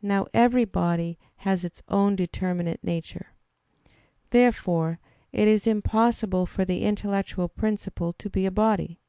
Now 0.00 0.28
every 0.32 0.64
body 0.64 1.18
has 1.38 1.64
its 1.64 1.82
own 1.88 2.14
determinate 2.14 2.84
nature. 2.84 3.30
Therefore 4.30 5.00
it 5.32 5.48
is 5.48 5.66
impossible 5.66 6.46
for 6.46 6.64
the 6.64 6.82
intellectual 6.84 7.48
principle 7.48 8.12
to 8.12 8.30
be 8.30 8.46
a 8.46 8.52
body. 8.52 9.00